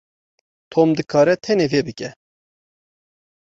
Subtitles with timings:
[0.71, 2.09] Tom dikare tenê vê bike.